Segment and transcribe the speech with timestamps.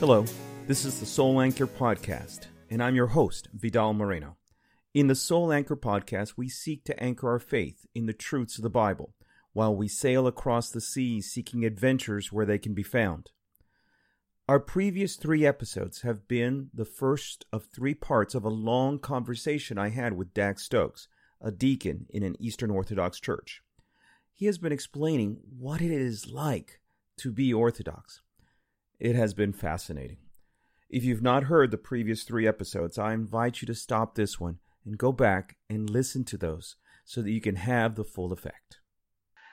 [0.00, 0.24] Hello,
[0.66, 4.38] this is the Soul Anchor Podcast, and I'm your host, Vidal Moreno.
[4.94, 8.62] In the Soul Anchor Podcast, we seek to anchor our faith in the truths of
[8.62, 9.12] the Bible
[9.52, 13.32] while we sail across the seas seeking adventures where they can be found.
[14.48, 19.76] Our previous three episodes have been the first of three parts of a long conversation
[19.76, 21.08] I had with Dax Stokes,
[21.42, 23.60] a deacon in an Eastern Orthodox church.
[24.32, 26.80] He has been explaining what it is like
[27.18, 28.22] to be Orthodox
[29.00, 30.18] it has been fascinating.
[30.88, 34.58] If you've not heard the previous three episodes, I invite you to stop this one
[34.84, 38.80] and go back and listen to those so that you can have the full effect.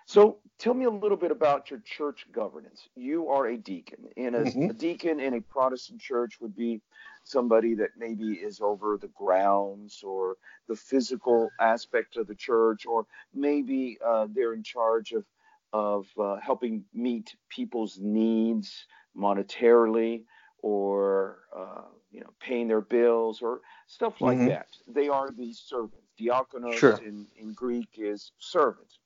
[0.06, 2.88] So, tell me a little bit about your church governance.
[2.95, 4.08] You are a deacon.
[4.16, 4.70] In a, Mhm.
[4.70, 6.82] a deacon in a Protestant church would be
[7.23, 13.06] somebody that maybe is over the grounds or the physical aspect of the church, or
[13.34, 15.26] maybe uh, they're in charge of
[15.73, 18.88] of uh, helping meet people's needs
[19.18, 20.23] monetarily,
[20.62, 24.48] or uh, you know, paying their bills or stuff like Mhm.
[24.48, 24.68] that.
[24.88, 25.98] They are the servants.
[26.20, 26.98] Diakonos Sure.
[27.06, 28.98] in, in Greek is servant.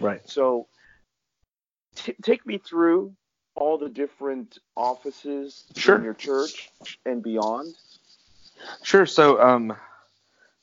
[0.00, 0.26] Right.
[0.28, 0.66] So,
[1.94, 3.14] t- take me through
[3.54, 5.96] all the different offices Sure.
[5.96, 6.70] in your church
[7.04, 7.74] and beyond.
[8.82, 9.06] Sure.
[9.06, 9.76] So um,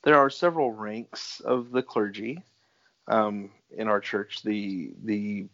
[0.04, 2.42] there are several ranks of the clergy
[3.08, 4.42] um, in our church.
[4.44, 5.48] The the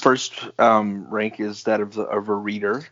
[0.00, 2.84] first um, rank is that of the of a reader,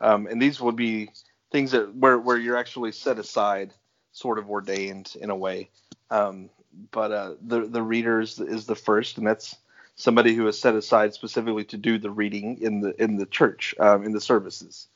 [0.00, 1.10] um, and these would be
[1.52, 3.74] things that where where you're actually set aside,
[4.12, 5.70] sort of ordained in a way.
[6.10, 6.50] Um,
[6.92, 9.56] but uh, the the reader is, is the first, and that's
[9.96, 13.74] somebody who is set aside specifically to do the reading in the in the church
[13.80, 14.88] um, in the services.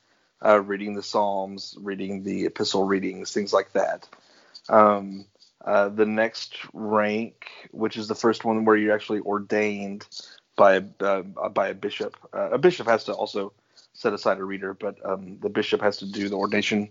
[0.45, 4.07] uh, reading the Psalms, reading the epistle readings, things like that.
[4.69, 5.25] Um,
[5.63, 10.07] uh, the next rank, which is the first one where you're actually ordained
[10.55, 12.15] by a, uh, by a bishop.
[12.33, 13.53] Uh, a bishop has to also
[13.93, 16.89] set aside a reader, but um, the bishop has to do the ordination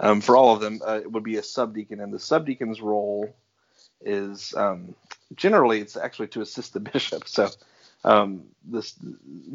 [0.00, 0.80] um, for all of them.
[0.86, 3.34] Uh, it would be a subdeacon, and the subdeacon's role
[4.00, 4.94] is um,
[5.36, 7.28] generally it's actually to assist the bishop.
[7.28, 7.48] So
[8.04, 8.94] um, this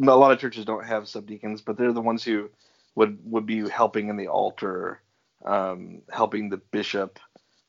[0.02, 2.50] a lot of churches don't have subdeacons, but they're the ones who
[2.96, 5.02] would would be helping in the altar,
[5.46, 7.20] um, helping the bishop,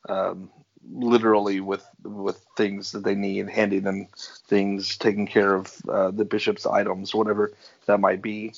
[0.09, 0.50] um,
[0.91, 4.09] literally with with things that they need, handing them
[4.47, 7.53] things, taking care of uh, the bishop's items, whatever
[7.87, 8.53] that might be.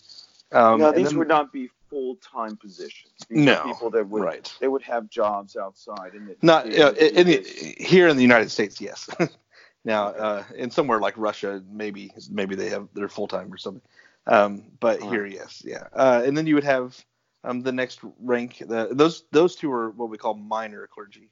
[0.52, 3.12] Um, now, these then- would not be full time positions.
[3.28, 4.52] These No, are people that would right.
[4.60, 6.14] they would have jobs outside.
[6.14, 7.44] And Not in
[7.78, 9.08] here in the United States, yes.
[9.84, 13.82] now, uh, in somewhere like Russia, maybe maybe they have they're full time or something.
[14.26, 15.10] Um, but Uh-huh.
[15.10, 15.86] here, yes, yeah.
[15.92, 17.02] Uh, and then you would have
[17.42, 18.58] um, the next rank.
[18.58, 21.30] The, those those two are what we call minor clergy.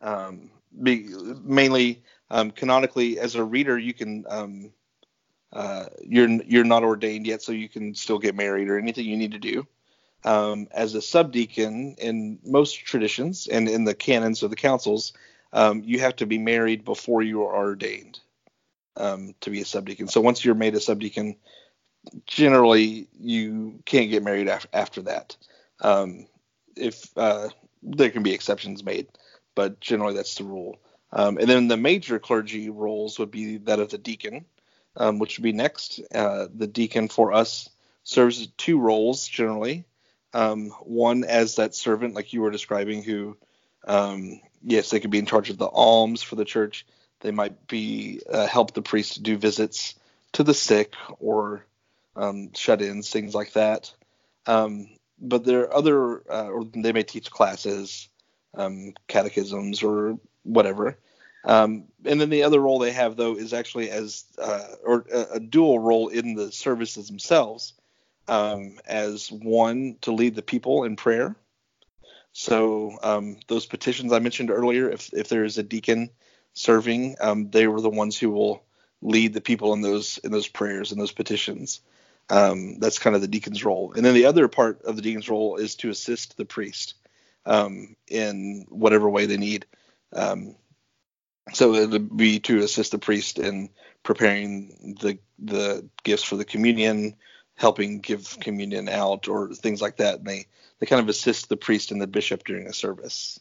[0.00, 0.50] Um,
[0.82, 1.08] be,
[1.42, 4.72] mainly um, canonically, as a reader, you can um,
[5.52, 9.16] uh, you're you're not ordained yet, so you can still get married or anything you
[9.16, 9.66] need to do
[10.26, 15.12] um, as a subdeacon in most traditions and in the canons of the councils,
[15.52, 18.18] um, you have to be married before you are ordained
[18.96, 20.08] um, to be a subdeacon.
[20.08, 21.36] So once you're made a subdeacon,
[22.26, 25.36] generally you can't get married af- after that.
[25.80, 26.26] Um,
[26.76, 27.48] if uh,
[27.82, 29.06] there can be exceptions made,
[29.56, 30.78] but generally that's the rule.
[31.12, 34.44] Um, and then the major clergy roles would be that of the deacon,
[34.96, 36.00] um, which would be next.
[36.14, 37.68] Uh, the deacon for us
[38.04, 39.84] serves two roles generally.
[40.32, 43.36] Um, one as that servant, like you were describing, who,
[43.86, 46.86] um, yes, they could be in charge of the alms for the church.
[47.20, 49.94] They might be uh, help the priest do visits
[50.32, 51.64] to the sick or
[52.14, 53.92] um, shut-ins, things like that.
[54.46, 54.88] Um,
[55.18, 58.08] but there are other, uh, or they may teach classes,
[58.56, 60.98] um, catechisms, or whatever.
[61.44, 65.26] Um, and then the other role they have, though, is actually as uh, or a,
[65.34, 67.74] a dual role in the services themselves
[68.26, 71.36] um, as one to lead the people in prayer.
[72.32, 76.10] So um, those petitions I mentioned earlier, if if there is a deacon
[76.52, 78.64] serving, um, they were the ones who will
[79.00, 81.80] lead the people in those in those prayers and those petitions.
[82.28, 83.92] Um, that's kind of the deacon's role.
[83.94, 86.94] And then the other part of the deacon's role is to assist the priest
[87.46, 89.66] um, in whatever way they need.
[90.12, 90.56] Um,
[91.52, 93.70] so it would be to assist the priest in
[94.02, 97.16] preparing the the gifts for the communion,
[97.54, 100.18] helping give communion out, or things like that.
[100.18, 100.46] And they
[100.78, 103.40] they kind of assist the priest and the bishop during a service.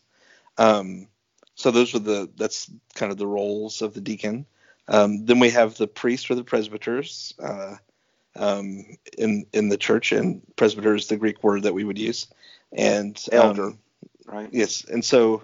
[0.58, 1.08] Um,
[1.56, 4.46] so those are the that's kind of the roles of the deacon.
[4.88, 7.76] Um, then we have the priest or the presbyters uh,
[8.36, 8.86] um,
[9.18, 12.28] in in the church, and presbyter is the Greek word that we would use,
[12.72, 13.74] and um, elder,
[14.26, 14.50] right?
[14.52, 15.44] Yes, and so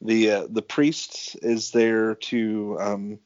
[0.00, 3.18] the uh, the priest is there to um,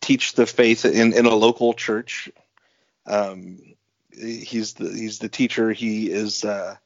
[0.00, 2.30] teach the faith in, in a local church.
[3.06, 3.58] Um,
[4.10, 5.72] he's the he's the teacher.
[5.72, 6.76] He is uh,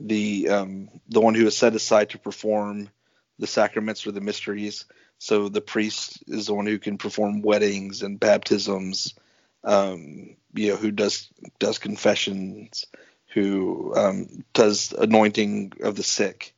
[0.00, 2.90] the um, the one who is set aside to perform
[3.38, 4.86] the sacraments or the mysteries.
[5.18, 9.14] So the priest is the one who can perform weddings and baptisms.
[9.64, 11.28] Um, you know, who does
[11.58, 12.86] does confessions,
[13.34, 16.54] who um, does anointing of the sick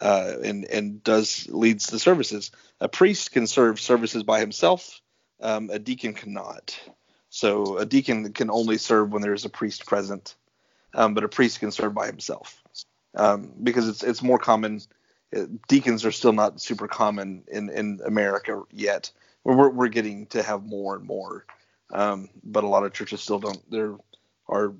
[0.00, 2.50] uh, and and does leads the services.
[2.80, 5.00] A priest can serve services by himself.
[5.40, 6.78] Um, a deacon cannot.
[7.30, 10.34] So a deacon can only serve when there is a priest present,
[10.94, 12.62] um, but a priest can serve by himself
[13.14, 14.80] um, because it's it's more common.
[15.34, 19.10] Uh, deacons are still not super common in in America yet.
[19.44, 21.46] We're we're getting to have more and more,
[21.92, 23.70] um, but a lot of churches still don't.
[23.70, 23.96] There
[24.48, 24.74] are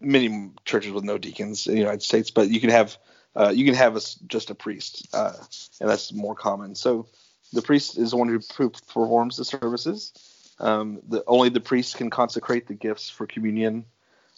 [0.00, 2.96] many churches with no deacons in the United States, but you can have
[3.36, 5.32] uh, you can have a, just a priest, uh,
[5.80, 6.74] and that's more common.
[6.74, 7.06] So
[7.52, 8.38] the priest is the one who
[8.70, 10.12] performs the services.
[10.60, 13.86] Um, the, only the priest can consecrate the gifts for communion.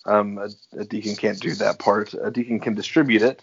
[0.07, 0.49] Um, a,
[0.81, 2.15] a, deacon can't do that part.
[2.15, 3.43] A deacon can distribute it,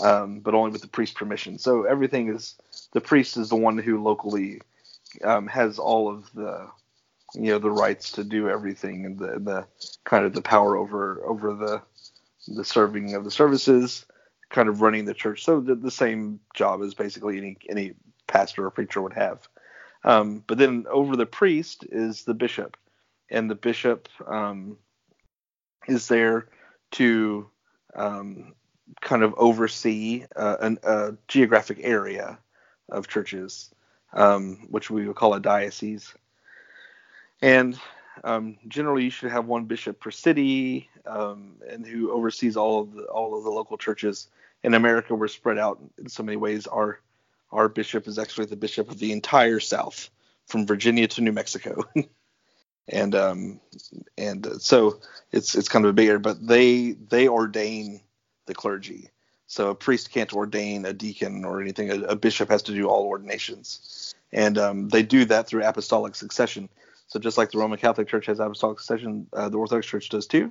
[0.00, 1.58] um, but only with the priest's permission.
[1.58, 2.54] So everything is
[2.92, 4.60] the priest is the one who locally
[5.24, 6.68] um, has all of the
[7.34, 9.66] you know the rights to do everything and the, the
[10.04, 11.82] kind of the power over over the
[12.48, 14.04] the serving of the services
[14.52, 15.44] kind of running the church.
[15.44, 17.94] So the, the same job as basically any any
[18.26, 19.48] pastor or preacher would have.
[20.04, 22.76] Um, but then over the priest is the bishop,
[23.30, 24.76] and the bishop um,
[25.88, 26.48] is there
[26.92, 27.48] to
[27.94, 28.54] um,
[29.00, 32.38] kind of oversee uh, an, a geographic area
[32.90, 33.70] of churches,
[34.12, 36.12] um, which we would call a diocese.
[37.42, 37.78] And
[38.24, 42.92] um, generally, you should have one bishop per city, um, and who oversees all of
[42.92, 44.28] the all of the local churches
[44.62, 46.66] in America we're spread out in so many ways.
[46.68, 47.00] Our
[47.50, 50.08] our bishop is actually the bishop of the entire South,
[50.46, 51.82] from Virginia to New Mexico,
[52.88, 53.60] and um
[54.16, 55.00] and uh, so
[55.32, 58.00] it's it's kind of a bigger, but they they ordain
[58.46, 59.08] the clergy.
[59.48, 61.90] So a priest can't ordain a deacon or anything.
[61.90, 66.14] A, a bishop has to do all ordinations, and um, they do that through apostolic
[66.14, 66.68] succession.
[67.12, 70.26] So just like the Roman Catholic Church has apostolic succession, uh, the Orthodox Church does
[70.26, 70.50] too.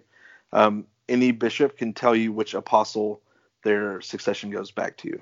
[0.54, 3.20] Um, any bishop can tell you which apostle
[3.64, 5.20] their succession goes back to.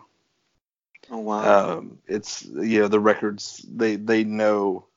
[1.09, 1.77] Oh wow!
[1.77, 4.87] Um, it's you know the records they they know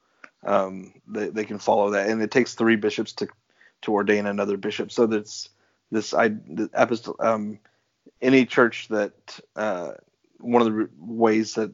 [0.44, 3.28] um, they they can follow that, and it takes three bishops to
[3.82, 4.90] to ordain another bishop.
[4.90, 5.48] So that's
[5.92, 7.60] this I the apostol, um,
[8.20, 9.92] any church that uh,
[10.38, 11.72] one of the ways that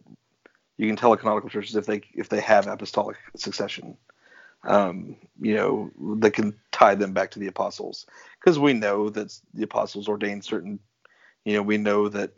[0.76, 3.96] you can tell a canonical church is if they if they have apostolic succession.
[4.64, 8.06] Um, you know, that can tie them back to the apostles
[8.40, 10.80] because we know that the apostles ordained certain
[11.48, 12.32] you know, we know that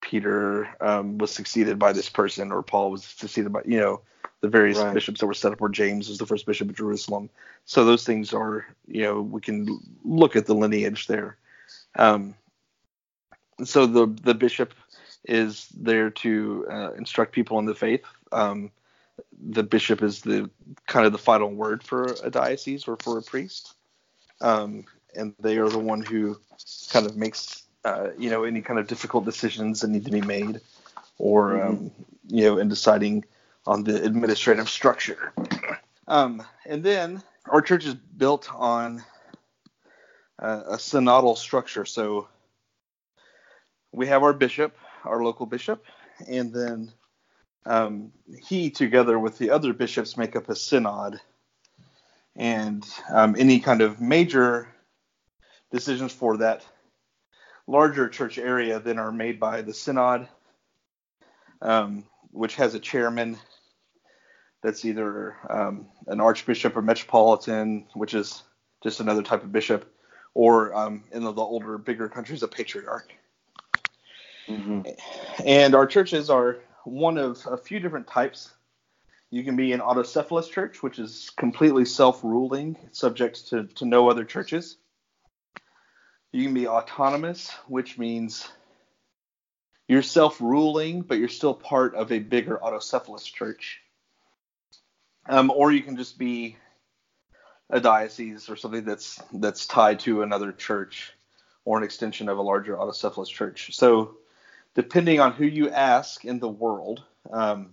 [0.00, 4.00] Peter um, was succeeded by this person, or Paul was succeeded by, you know,
[4.40, 4.94] the various right.
[4.94, 7.28] bishops that were set up, or James was the first bishop of Jerusalem.
[7.66, 11.36] So those things are, you know, we can look at the lineage there.
[11.96, 12.34] Um,
[13.62, 14.72] so the the bishop
[15.24, 18.04] is there to uh, instruct people in the faith.
[18.32, 18.70] Um,
[19.32, 20.50] the bishop is the
[20.86, 23.74] kind of the final word for a diocese or for a priest,
[24.40, 24.84] um,
[25.14, 26.38] and they are the one who
[26.90, 30.20] kind of makes uh, you know any kind of difficult decisions that need to be
[30.20, 30.60] made,
[31.18, 31.68] or mm-hmm.
[31.68, 31.90] um,
[32.28, 33.24] you know in deciding
[33.66, 35.32] on the administrative structure.
[36.08, 39.04] Um, and then our church is built on
[40.40, 41.84] uh, a synodal structure.
[41.84, 42.26] So
[43.92, 45.84] we have our bishop, our local bishop,
[46.26, 46.92] and then
[47.66, 48.12] um,
[48.42, 51.20] he, together with the other bishops, make up a synod.
[52.36, 54.68] And um, any kind of major
[55.70, 56.64] decisions for that
[57.66, 60.28] larger church area then are made by the synod,
[61.62, 63.38] um, which has a chairman
[64.62, 68.42] that's either um, an archbishop or metropolitan, which is
[68.82, 69.92] just another type of bishop,
[70.34, 73.14] or um, in the, the, older, bigger countries, a patriarch.
[74.48, 74.82] Mm-hmm.
[75.46, 78.50] And our churches are one of a few different types.
[79.30, 84.10] You can be an autocephalous church, which is completely self ruling, subject to, to no
[84.10, 84.76] other churches.
[86.32, 88.48] You can be autonomous, which means
[89.88, 93.80] you're self ruling, but you're still part of a bigger autocephalous church.
[95.28, 96.56] um, or you can just be
[97.70, 101.12] a diocese or something that's that's tied to another church
[101.64, 103.74] or an extension of a larger autocephalous church.
[103.74, 104.16] So,
[104.74, 107.70] depending on who you ask in the world, um,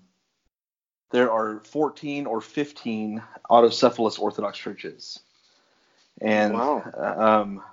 [1.12, 5.20] there are 14 or 15 autocephalous Orthodox churches,
[6.22, 6.84] and Wow.
[7.18, 7.64] um,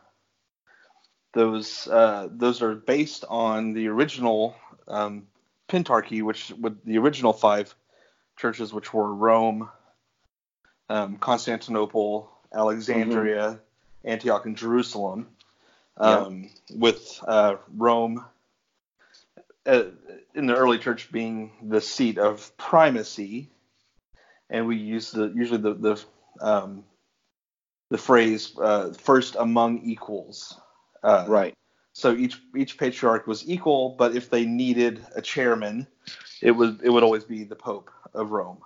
[1.33, 4.55] those uh, those are based on the original
[4.87, 5.27] um,
[5.69, 7.75] Pentarchy, which with the original five
[8.37, 9.69] churches, which were Rome,
[10.89, 13.59] um, Constantinople, Alexandria,
[14.05, 15.29] Antioch, and Jerusalem.
[15.97, 18.25] Um, With uh, Rome
[19.67, 19.85] uh,
[20.35, 23.51] in the early church being the seat of primacy,
[24.51, 26.05] and we use the usually the the
[26.41, 26.85] um,
[27.91, 30.61] the phrase uh, "first among equals."
[31.03, 31.55] Uh, Right.
[31.93, 35.87] so each each patriarch was equal, but if they needed a chairman,
[36.41, 38.59] it would it would always be the Pope of Rome.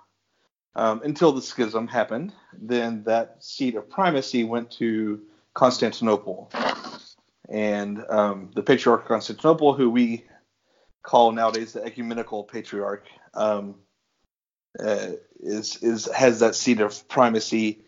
[0.75, 5.21] Um, until the schism happened, then that seat of primacy went to
[5.53, 6.51] Constantinople,
[7.49, 10.25] and um, the Patriarch of Constantinople, who we
[11.03, 13.75] call nowadays the Ecumenical Patriarch, um,
[14.79, 17.79] uh, is is has that seat of primacy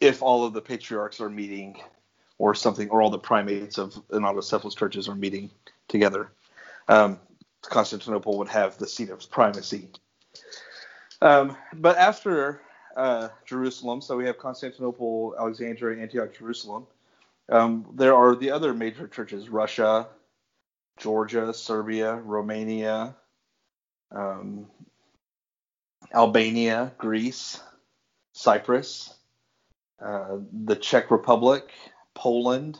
[0.00, 1.80] if all of the patriarchs are meeting
[2.38, 5.50] or something, or all the primates of an autocephalous churches are meeting
[5.88, 6.30] together.
[6.88, 7.18] Um,
[7.62, 9.88] Constantinople would have the seat of primacy.
[11.22, 12.60] Um, but after
[12.96, 16.86] uh, Jerusalem, so we have Constantinople, Alexandria, Antioch, Jerusalem.
[17.48, 20.08] Um, there are the other major churches: Russia,
[20.96, 23.14] Georgia, Serbia, Romania,
[24.10, 24.66] um,
[26.14, 27.60] Albania, Greece,
[28.32, 29.14] Cyprus,
[30.00, 31.70] uh, the Czech Republic,
[32.14, 32.78] Poland.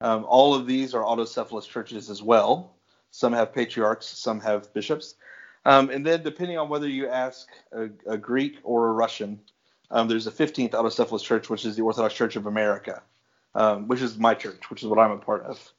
[0.00, 2.76] Um, all of these are autocephalous churches as well.
[3.10, 5.14] Some have patriarchs, some have bishops.
[5.64, 9.40] Um, and then, depending on whether you ask a, a Greek or a Russian,
[9.90, 13.02] um, there's a 15th autocephalous church, which is the Orthodox Church of America,
[13.54, 15.72] um, which is my church, which is what I'm a part of.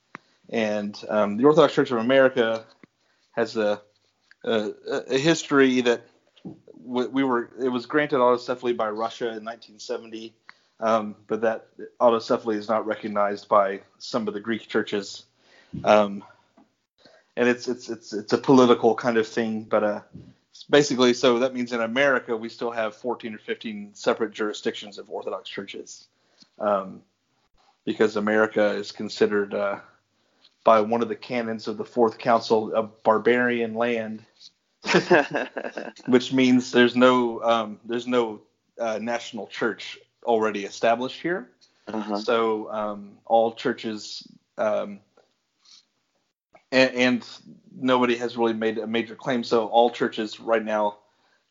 [0.49, 2.65] And um, the Orthodox Church of America
[3.31, 3.81] has a,
[4.43, 4.71] a,
[5.09, 6.05] a history that
[6.83, 10.35] we were it was granted autocephaly by Russia in 1970
[10.79, 11.67] um, but that
[11.99, 15.23] autocephaly is not recognized by some of the Greek churches.
[15.83, 16.23] Um,
[17.37, 20.01] and it's it's it's it's a political kind of thing, but uh,
[20.69, 25.09] basically, so that means in America we still have 14 or 15 separate jurisdictions of
[25.09, 26.07] Orthodox churches,
[26.59, 27.01] um,
[27.83, 29.79] because America is considered uh,
[30.65, 34.25] by one of the canons of the Fourth Council a barbarian land,
[36.07, 38.41] which means there's no um, there's no
[38.81, 41.51] uh, national church already established here.
[41.87, 42.17] uh-huh.
[42.17, 44.99] So um, all churches, um,
[46.71, 47.27] and, and
[47.71, 49.43] nobody has really made a major claim.
[49.43, 50.97] So all churches right now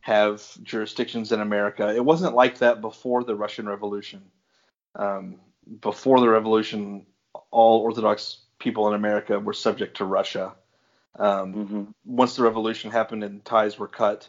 [0.00, 1.94] have jurisdictions in America.
[1.94, 4.22] It wasn't like that before the Russian Revolution.
[4.96, 5.36] Um,
[5.80, 7.06] before the revolution,
[7.50, 10.54] all Orthodox people in America were subject to Russia.
[11.16, 14.28] Um, hmm once the revolution happened and ties were cut,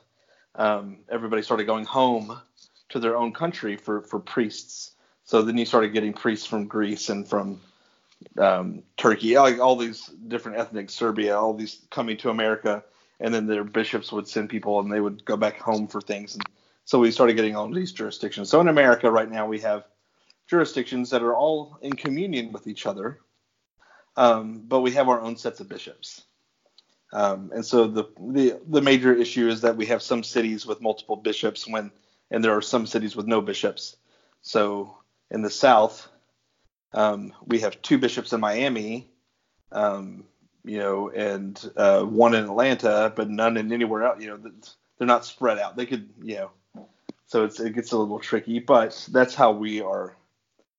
[0.55, 2.39] um, everybody started going home
[2.89, 4.91] to their own country for, for priests.
[5.25, 7.59] So then you started getting priests from Greece and from
[8.37, 12.83] um, Turkey, like all these different ethnic Serbia, all these coming to America,
[13.19, 16.35] and then their bishops would send people and they would go back home for things.
[16.35, 16.45] And
[16.85, 18.49] so we started getting all these jurisdictions.
[18.49, 19.83] So in America right now we have
[20.47, 23.19] jurisdictions that are all in communion with each other,
[24.17, 26.23] um, but we have our own sets of bishops.
[27.13, 30.81] Um, and so the, the the major issue is that we have some cities with
[30.81, 31.91] multiple bishops when
[32.31, 33.95] and there are some cities with no bishops.
[34.41, 34.97] So
[35.31, 36.07] in the South,
[36.93, 39.09] um, we have two bishops in Miami,
[39.71, 40.25] um,
[40.63, 44.21] you know, and uh, one in Atlanta, but none in anywhere else.
[44.21, 44.51] You know,
[44.97, 45.75] they're not spread out.
[45.75, 46.87] They could, you know,
[47.27, 48.59] so it gets a little tricky.
[48.59, 50.15] But that's how we are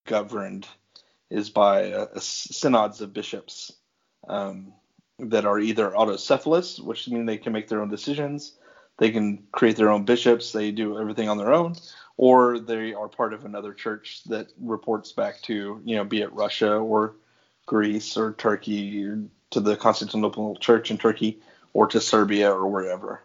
[0.06, 0.66] governed,
[1.30, 3.73] is by a, a synods of bishops
[4.28, 4.73] um,
[5.18, 8.52] that are either autocephalous, which means they can make their own decisions,
[8.99, 11.75] they can create their own bishops, they do everything on their own,
[12.16, 16.33] or they are part of another church that reports back to, you know, be it
[16.33, 17.16] Russia or
[17.66, 21.40] Greece or Turkey or to the Constantinople Church in Turkey
[21.73, 23.23] or to Serbia or wherever.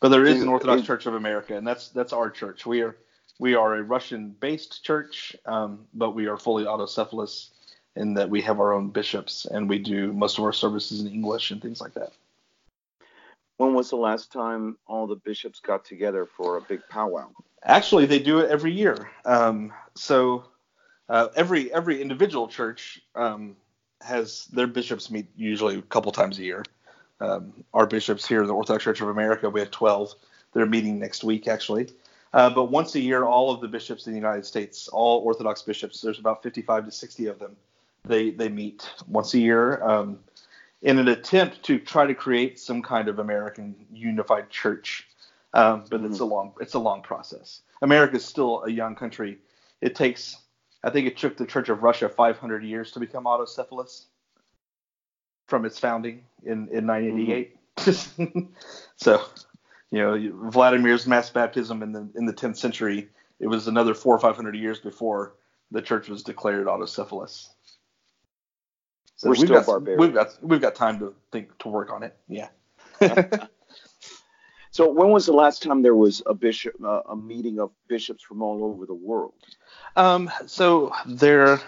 [0.00, 2.66] But there is an Orthodox Church of America, and that's that's our church.
[2.66, 2.96] We are
[3.38, 7.50] we are a Russian-based church, um, but we are fully autocephalous
[7.94, 11.08] in that we have our own bishops and we do most of our services in
[11.08, 12.12] English and things like that.
[13.56, 17.30] When was the last time all the bishops got together for a big powwow?
[17.64, 19.10] Actually, they do it every year.
[19.24, 20.44] Um, so
[21.08, 23.56] uh, every every individual church um,
[24.02, 26.64] has their bishops meet usually a couple times a year.
[27.18, 30.14] Um, our bishops here in the Orthodox Church of America, we have 12.
[30.52, 31.88] They're meeting next week, actually.
[32.36, 35.62] Uh, but once a year, all of the bishops in the United States, all Orthodox
[35.62, 37.56] bishops, there's about 55 to 60 of them,
[38.04, 40.18] they they meet once a year um,
[40.82, 45.08] in an attempt to try to create some kind of American unified church.
[45.54, 46.12] Um, but mm-hmm.
[46.12, 47.62] it's a long it's a long process.
[47.80, 49.38] America is still a young country.
[49.80, 50.36] It takes
[50.84, 54.04] I think it took the Church of Russia 500 years to become autocephalous
[55.46, 57.56] from its founding in in 988.
[57.78, 58.40] Mm-hmm.
[58.96, 59.24] so,
[59.96, 63.08] you know, Vladimir's mass baptism in the in the 10th century,
[63.40, 65.34] it was another four or 500 years before
[65.70, 67.48] the church was declared autocephalous.
[69.16, 70.00] So We're we've still got, barbarian.
[70.00, 72.16] We've got we've got time to think to work on it.
[72.28, 72.48] Yeah.
[74.70, 78.22] so when was the last time there was a bishop uh, a meeting of bishops
[78.22, 79.32] from all over the world?
[79.96, 81.60] Um, so there,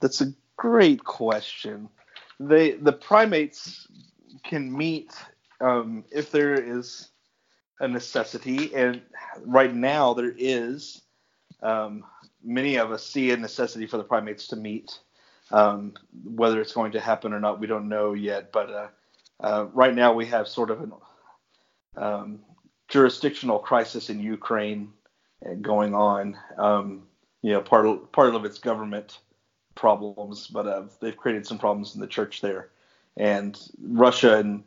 [0.00, 1.90] that's a great question.
[2.40, 3.86] They the primates
[4.44, 5.12] can meet
[5.64, 7.08] um, if there is
[7.80, 9.02] a necessity, and
[9.44, 11.02] right now there is.
[11.62, 12.04] Um,
[12.44, 14.98] many of us see a necessity for the primates to meet.
[15.50, 15.94] Um,
[16.24, 18.52] whether it's going to happen or not, we don't know yet.
[18.52, 18.88] But uh,
[19.40, 20.92] uh, right now, we have sort of
[21.96, 22.40] a um,
[22.88, 24.92] jurisdictional crisis in Ukraine
[25.60, 26.36] going on.
[26.58, 27.02] Um,
[27.42, 29.18] you know, part of, part of its government
[29.74, 32.70] problems, but uh, they've created some problems in the church there.
[33.16, 34.64] And Russia and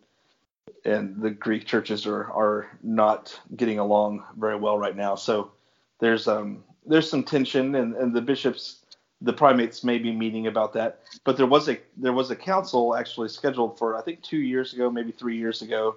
[0.85, 5.15] and the Greek churches are are not getting along very well right now.
[5.15, 5.51] So
[5.99, 8.85] there's um there's some tension, and, and the bishops
[9.21, 11.01] the primates may be meeting about that.
[11.23, 14.73] But there was a there was a council actually scheduled for I think two years
[14.73, 15.95] ago, maybe three years ago,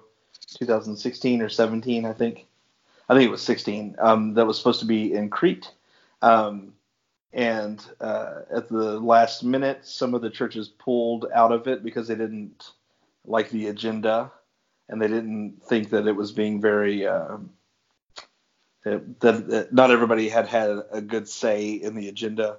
[0.57, 2.45] 2016 or 17, I think.
[3.09, 3.95] I think it was 16.
[3.99, 5.69] Um, that was supposed to be in Crete.
[6.21, 6.73] Um,
[7.33, 12.07] and uh, at the last minute, some of the churches pulled out of it because
[12.07, 12.71] they didn't
[13.25, 14.31] like the agenda,
[14.91, 17.37] and they didn't think that it was being very uh,
[18.83, 22.57] that, that not everybody had had a good say in the agenda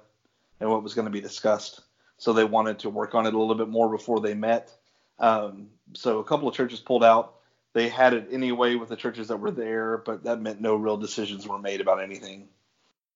[0.59, 1.81] and what was going to be discussed.
[2.17, 4.73] So they wanted to work on it a little bit more before they met.
[5.19, 7.35] Um, so a couple of churches pulled out.
[7.73, 10.97] They had it anyway with the churches that were there, but that meant no real
[10.97, 12.47] decisions were made about anything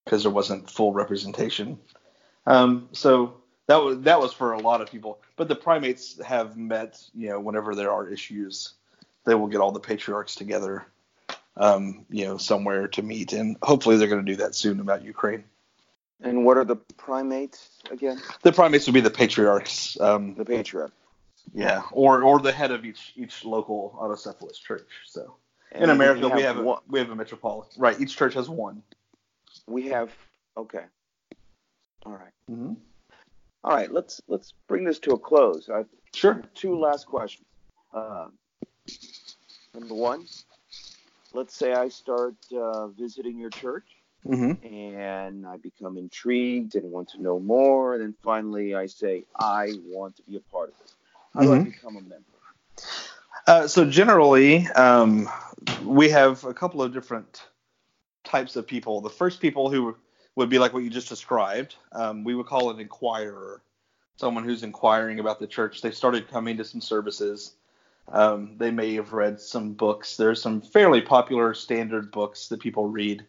[0.04, 1.80] because there wasn't full representation.
[2.46, 3.38] Um, so
[3.68, 5.20] that was that was for a lot of people.
[5.36, 8.74] But the primates have met, you know, whenever there are issues,
[9.28, 10.88] they will get all the patriarchs together,
[11.58, 15.04] um, you know, somewhere to meet, and hopefully they're going to do that soon about
[15.04, 15.44] Ukraine.
[16.22, 18.20] And what are the primates again?
[18.42, 20.00] The primates would be the patriarchs.
[20.00, 20.94] Um, the patriarch.
[21.54, 24.88] Yeah, or or the head of each each local autocephalous church.
[25.06, 25.36] So
[25.72, 27.82] and in America we have, we have a, we have a metropolitan.
[27.82, 28.82] Right, each church has one.
[29.68, 30.12] We have
[30.56, 30.86] okay.
[32.06, 32.34] All right.
[32.50, 32.74] mm-hmm.
[33.64, 33.92] All right.
[33.92, 35.70] Let's let's bring this to a close.
[35.70, 35.84] I,
[36.16, 36.42] sure.
[36.56, 37.46] Two last questions.
[37.94, 38.28] Uh,
[39.80, 40.26] number one,
[41.34, 43.86] let's say I start uh, visiting your church
[44.28, 44.66] Mm-hmm.
[44.66, 47.94] And I become intrigued and want to know more.
[47.94, 50.96] And then finally, I say, I want to be a part of this.
[51.34, 51.48] How mm-hmm.
[51.48, 51.70] do I mm-hmm.
[51.70, 52.24] become a member?
[53.46, 55.30] Uh, so, generally, um,
[55.84, 57.44] we have a couple of different
[58.26, 59.00] types of people.
[59.00, 59.96] The first people who
[60.36, 63.62] would be like what you just described, um, we would call an inquirer,
[64.18, 65.82] someone who's inquiring about the church.
[65.82, 67.56] They started coming to some services.
[68.10, 70.16] Um, they may have read some books.
[70.16, 73.26] There's some fairly popular standard books that people read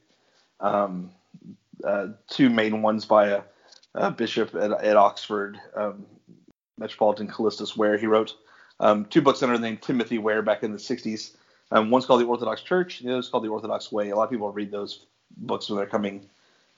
[0.60, 1.10] um,
[1.84, 3.42] uh, two main ones by a,
[3.94, 6.06] a bishop at, at Oxford, um,
[6.78, 7.98] Metropolitan Kallistos Ware.
[7.98, 8.34] He wrote
[8.80, 11.36] um, two books under the name Timothy Ware back in the 60s.
[11.70, 14.10] Um, one's called The Orthodox Church, the other's called The Orthodox Way.
[14.10, 16.26] A lot of people read those books when they're coming.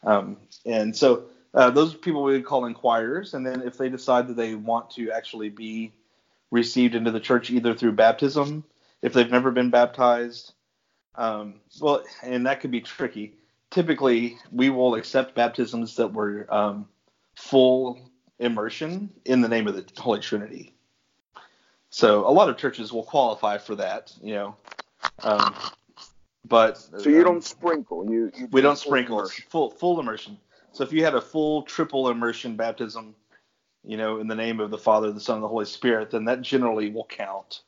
[0.03, 3.35] Um, and so uh, those people we would call inquirers.
[3.35, 5.93] And then if they decide that they want to actually be
[6.51, 8.65] received into the church either through baptism,
[9.03, 10.53] if they've never been baptized,
[11.15, 13.35] um, well, and that could be tricky
[13.71, 16.89] typically we will accept baptisms that were um,
[17.37, 17.99] full
[18.39, 20.75] immersion in the name of the Holy Trinity.
[21.91, 24.57] So a lot of churches will qualify for that, you know.
[25.23, 25.55] Um,
[26.47, 28.11] but so you um, don't sprinkle.
[28.11, 29.29] You, you we don't sprinkle.
[29.49, 30.39] Full full immersion.
[30.73, 33.15] So if you had a full triple immersion baptism,
[33.85, 36.25] you know, in the name of the Father, the Son, and the Holy Spirit, then
[36.27, 37.63] that generally will count.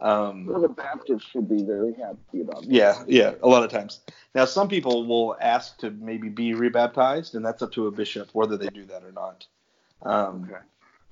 [0.00, 2.70] Um, well, the Baptists should be very happy about that.
[2.70, 4.00] Yeah, yeah, a lot of times.
[4.34, 8.30] Now, some people will ask to maybe be rebaptized, and that's up to a bishop
[8.32, 9.46] whether they do that or not.
[10.02, 10.60] Um, okay.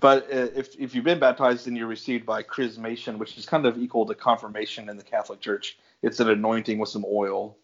[0.00, 3.66] But uh, if, if you've been baptized and you're received by chrismation, which is kind
[3.66, 7.56] of equal to confirmation in the Catholic Church, it's an anointing with some oil,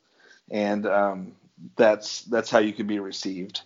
[0.51, 1.33] and um,
[1.77, 3.63] that's that's how you can be received.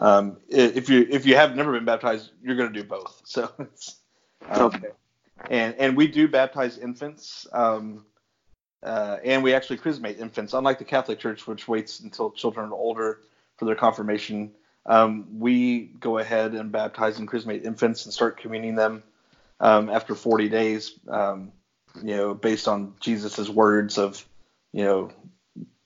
[0.00, 3.22] Um, if you if you have never been baptized, you're going to do both.
[3.26, 3.96] So it's
[4.48, 4.88] um, okay
[5.48, 7.46] and and we do baptize infants.
[7.52, 8.04] Um,
[8.82, 10.54] uh, and we actually chrismate infants.
[10.54, 13.20] Unlike the Catholic Church, which waits until children are older
[13.56, 14.52] for their confirmation,
[14.86, 19.02] um, we go ahead and baptize and chrismate infants and start communing them
[19.60, 20.98] um, after 40 days.
[21.08, 21.52] Um,
[22.02, 24.24] you know, based on Jesus's words of,
[24.72, 25.10] you know,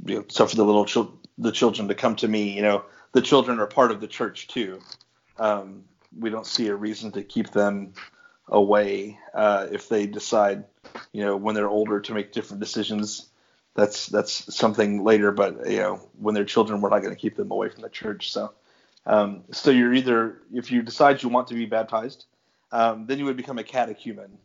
[0.05, 2.51] you know, suffer the little chil- the children to come to me.
[2.51, 4.81] You know, the children are part of the church too.
[5.39, 5.85] Um,
[6.19, 7.95] we don't see a reason to keep them
[8.49, 10.65] away uh, if they decide,
[11.13, 13.31] you know, when they're older to make different decisions.
[13.75, 17.37] That's that's something later, but you know, when they're children, we're not going to keep
[17.37, 18.31] them away from the church.
[18.33, 18.53] So,
[19.07, 22.27] um, so you're either if you decide you want to be baptized,
[22.71, 24.39] um, then you would become a catechumen,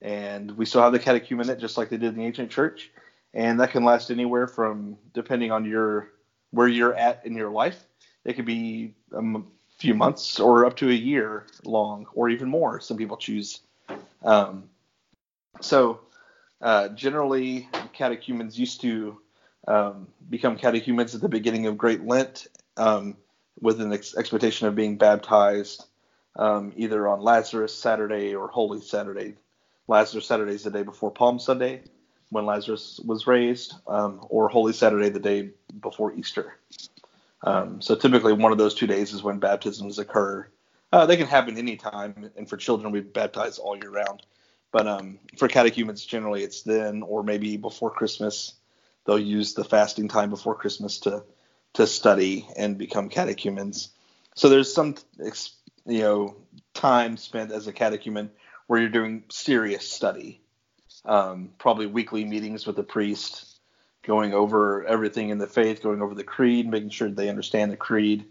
[0.00, 2.90] and we still have the catechumenate just like they did in the ancient church,
[3.34, 6.10] and that can last anywhere from depending on your
[6.50, 7.84] where you're at in your life.
[8.26, 9.22] It could be a
[9.78, 12.80] few months or up to a year long, or even more.
[12.80, 13.60] Some people choose.
[14.24, 14.64] Um,
[15.60, 16.00] so
[16.60, 19.20] uh, generally, catechumens used to
[19.68, 23.16] um, become catechumens at the beginning of Great Lent um,
[23.60, 25.84] with an ex- expectation of being baptized
[26.34, 29.34] um, either on Lazarus Saturday or Holy Saturday.
[29.86, 31.82] Lazarus Saturday is the day before Palm Sunday
[32.30, 36.58] when Lazarus was raised, um, or Holy Saturday the day before Easter.
[37.42, 40.48] Um, so typically, one of those two days is when baptisms occur.
[40.92, 44.22] Uh, they can happen anytime, and for children, we baptize all year round.
[44.72, 48.54] But um, for catechumens, generally it's then, or maybe before Christmas.
[49.04, 51.24] They'll use the fasting time before Christmas to
[51.74, 53.90] to study and become catechumens.
[54.34, 54.96] So there's some,
[55.86, 56.36] you know,
[56.72, 58.30] time spent as a catechumen
[58.66, 60.40] where you're doing serious study.
[61.04, 63.55] Um, probably weekly meetings with the priest,
[64.06, 67.76] going over everything in the faith, going over the creed, making sure they understand the
[67.76, 68.24] creed.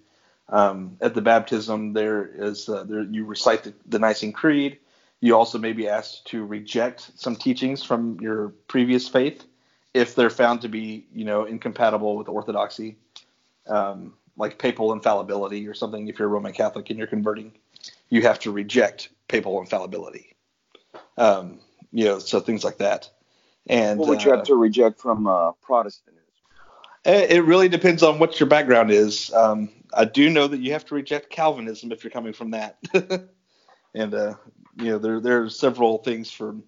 [0.50, 4.80] Um, at the baptism, there is uh, there, you recite the, the Nicene Creed.
[5.20, 9.46] You also may be asked to reject some teachings from your previous faith
[9.94, 12.98] if they're found to be, you know, incompatible with orthodoxy,
[13.68, 16.08] um, like papal infallibility or something.
[16.08, 17.54] If you're a Roman Catholic and you're converting,
[18.10, 20.36] you have to reject papal infallibility.
[21.18, 21.60] Um,
[21.92, 23.10] you know, so things like that.
[23.68, 26.22] And what would you uh, have to reject from uh, Protestantism?
[27.06, 29.32] It really depends on what your background is.
[29.32, 32.78] Um, I do know that you have to reject Calvinism if you're coming from that,
[33.94, 34.34] and uh,
[34.78, 36.64] you know there there are several things from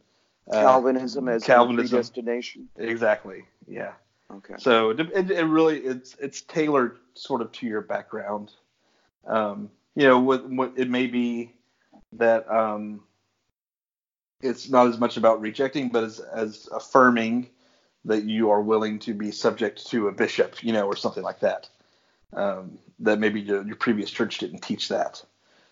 [0.52, 1.98] uh, Calvinism as Calvinism.
[1.98, 2.70] destination.
[2.78, 3.46] Exactly.
[3.68, 3.94] Yeah.
[4.32, 4.56] Okay.
[4.60, 8.52] So it, it, it, really it's it's tailored sort of to your background.
[9.26, 11.56] Um, you know, what, what it may be
[12.14, 13.02] that um,
[14.41, 17.50] it's not as much about rejecting, but as, as affirming
[18.06, 21.39] that you are willing to be subject to a bishop, you know, or something like
[21.41, 21.69] that.
[22.34, 25.23] Um, that maybe your, your, previous church didn't teach that,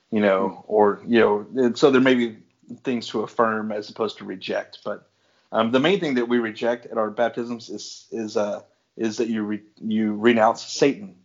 [0.09, 2.37] you know, or you know, so there may be
[2.83, 4.79] things to affirm as opposed to reject.
[4.85, 5.09] But
[5.51, 8.61] um, the main thing that we reject at our baptisms is is uh,
[8.95, 11.15] is that you re, you renounce Satan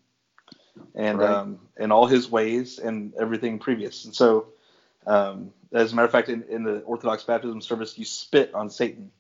[0.95, 1.31] and right.
[1.31, 4.05] um, and all his ways and everything previous.
[4.05, 4.49] And so
[5.07, 8.71] um, as a matter of fact, in, in, the Orthodox baptism service, you spit on
[8.71, 9.11] Satan.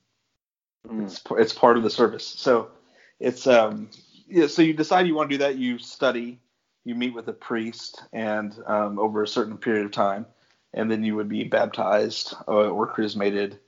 [0.88, 1.04] Mm.
[1.04, 2.26] It's, it's part of the service.
[2.26, 2.70] So
[3.18, 3.90] it's um
[4.30, 5.56] yeah, so you decide you want to do that.
[5.56, 6.38] You study,
[6.84, 10.24] you meet with a priest, and um, over a certain period of time,
[10.72, 13.58] and then you would be baptized or, uh, or chrismated,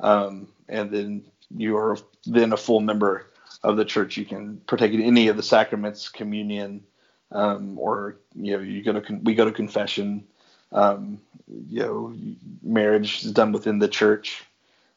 [0.00, 1.24] um, and then
[1.54, 3.26] you are then a full member
[3.64, 4.16] of the church.
[4.16, 6.84] You can partake in any of the sacraments, communion,
[7.32, 10.24] um, or you know you go to we go to confession
[10.72, 11.20] um,
[11.68, 12.14] you know,
[12.62, 14.44] marriage is done within the church.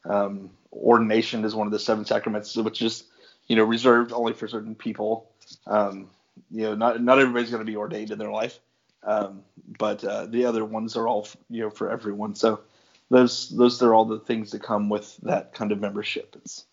[0.05, 3.03] Um, ordination is one of the seven sacraments, which is,
[3.47, 5.29] you know, reserved only for certain people.
[5.67, 6.09] Um,
[6.51, 8.59] you know, not not everybody's going to be ordained in their life,
[9.03, 9.43] um,
[9.77, 12.35] but uh, the other ones are all, you know, for everyone.
[12.35, 12.61] So
[13.09, 16.35] those those are all the things that come with that kind of membership.
[16.37, 16.65] It's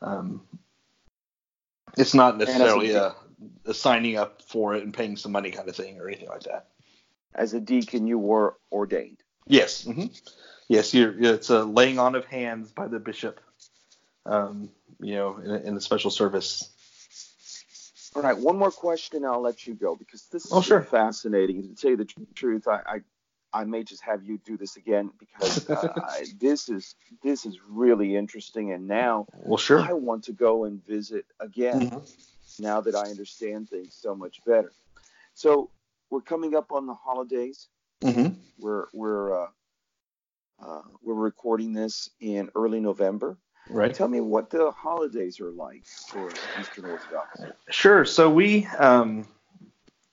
[0.00, 0.42] um,
[1.96, 3.14] it's not necessarily a,
[3.64, 6.44] a signing up for it and paying some money kind of thing or anything like
[6.44, 6.66] that
[7.34, 9.18] as a deacon, you were ordained.
[9.46, 9.84] Yes.
[9.84, 10.06] Mm-hmm.
[10.68, 13.40] Yes, it's a laying on of hands by the bishop,
[14.24, 16.70] um, you know, in, in a special service.
[18.14, 20.82] All right, one more question, I'll let you go because this is oh, sure.
[20.82, 21.62] fascinating.
[21.62, 23.00] To tell you the truth, I, I,
[23.52, 25.88] I may just have you do this again because uh,
[26.40, 28.72] this is this is really interesting.
[28.72, 31.90] And now, well, sure, I want to go and visit again.
[31.90, 32.62] Mm-hmm.
[32.62, 34.72] Now that I understand things so much better.
[35.34, 35.70] So
[36.12, 37.68] we're coming up on the holidays.
[38.02, 38.34] Mm-hmm.
[38.60, 39.46] We're we're uh,
[40.62, 43.38] uh, we're recording this in early November.
[43.70, 43.94] Right.
[43.94, 47.40] Tell me what the holidays are like for Eastern Orthodox.
[47.70, 48.04] Sure.
[48.04, 49.26] So we, um,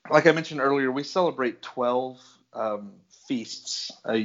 [0.08, 2.20] like I mentioned earlier, we celebrate 12
[2.52, 2.92] um,
[3.26, 4.18] feasts, uh,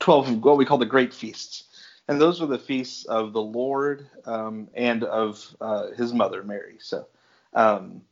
[0.00, 1.64] 12 what we call the Great Feasts.
[2.06, 6.76] and those are the feasts of the Lord um, and of uh, his mother Mary.
[6.78, 7.06] So,
[7.54, 8.02] um,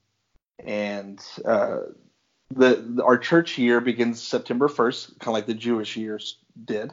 [0.59, 1.81] and uh,
[2.51, 6.93] the, our church year begins September 1st, kind of like the Jewish years did.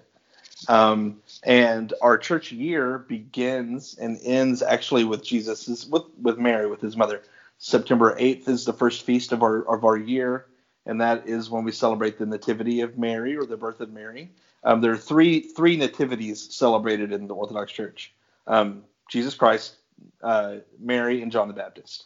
[0.68, 6.82] Um, and our church year begins and ends actually with Jesus with with Mary with
[6.82, 7.24] his mother.
[7.58, 10.46] September 8th is the first feast of our of our year,
[10.86, 14.30] and that is when we celebrate the nativity of Mary or the birth of Mary.
[14.64, 18.14] Um, there are three three nativities celebrated in the Orthodox Church:
[18.46, 19.78] um, Jesus Christ,
[20.22, 22.06] uh, Mary, and John the Baptist.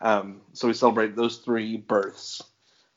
[0.00, 2.42] Um, so we celebrate those three births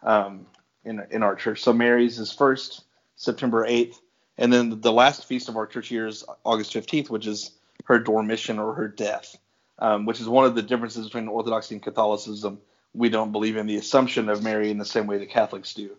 [0.04, 0.46] um,
[0.86, 1.62] in in our church.
[1.62, 2.84] So Mary's is first,
[3.16, 3.98] September 8th,
[4.38, 7.52] and then the last feast of our church year is August 15th, which is
[7.86, 9.38] her dormition or her death,
[9.80, 12.60] um, which is one of the differences between Orthodoxy and Catholicism.
[12.94, 15.92] We don't believe in the assumption of Mary in the same way the Catholics do.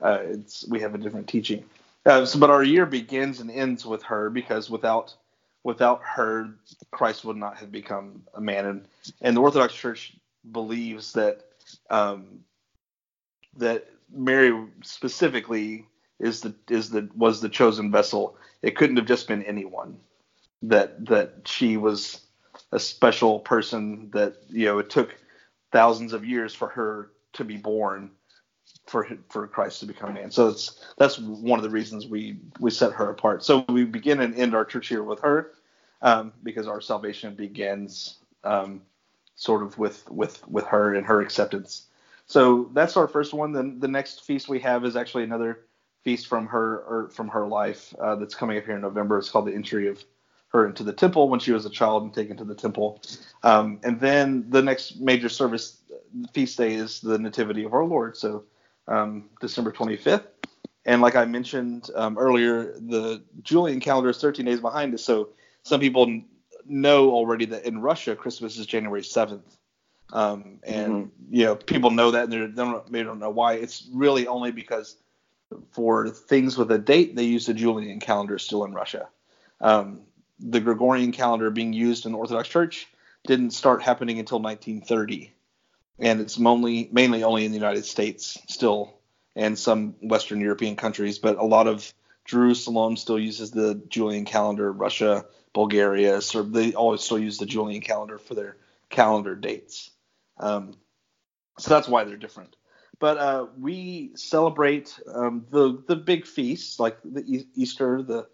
[0.00, 1.64] Uh, it's we have a different teaching.
[2.06, 5.14] Uh, so, but our year begins and ends with her because without
[5.64, 6.48] without her,
[6.90, 8.64] Christ would not have become a man.
[8.66, 8.88] And,
[9.20, 10.14] and the Orthodox Church
[10.50, 11.42] believes that
[11.90, 12.40] um,
[13.56, 15.86] that Mary specifically
[16.18, 18.36] is the is the was the chosen vessel.
[18.62, 19.98] It couldn't have just been anyone.
[20.62, 22.20] That that she was
[22.72, 24.10] a special person.
[24.12, 25.16] That you know it took
[25.72, 28.10] thousands of years for her to be born
[28.86, 30.30] for for Christ to become man.
[30.30, 33.44] So it's that's one of the reasons we we set her apart.
[33.44, 35.52] So we begin and end our church year with her
[36.02, 38.82] um, because our salvation begins um,
[39.36, 41.87] sort of with with with her and her acceptance.
[42.28, 43.52] So that's our first one.
[43.52, 45.64] Then the next feast we have is actually another
[46.04, 49.18] feast from her or from her life uh, that's coming up here in November.
[49.18, 50.04] It's called the entry of
[50.48, 53.02] her into the temple when she was a child and taken to the temple.
[53.42, 55.82] Um, and then the next major service
[56.32, 58.16] feast day is the Nativity of our Lord.
[58.16, 58.44] So
[58.86, 60.24] um, December 25th.
[60.86, 65.04] And like I mentioned um, earlier, the Julian calendar is 13 days behind us.
[65.04, 65.30] So
[65.62, 66.22] some people
[66.66, 69.57] know already that in Russia, Christmas is January 7th.
[70.12, 71.34] Um, and mm-hmm.
[71.34, 73.54] you know, people know that, and they don't, they don't know why.
[73.54, 74.96] It's really only because
[75.72, 79.08] for things with a date, they use the Julian calendar still in Russia.
[79.60, 80.00] Um,
[80.40, 82.86] the Gregorian calendar being used in the Orthodox Church
[83.26, 85.34] didn't start happening until 1930
[85.98, 88.94] and it's mainly mainly only in the United States still,
[89.34, 91.92] and some Western European countries, but a lot of
[92.24, 94.70] Jerusalem still uses the Julian calendar.
[94.70, 98.56] Russia, Bulgaria, so they always still use the Julian calendar for their
[98.90, 99.90] calendar dates.
[100.40, 100.74] Um,
[101.58, 102.56] so that's why they're different.
[103.00, 108.26] But uh, we celebrate um, the the big feasts like the e- Easter, the,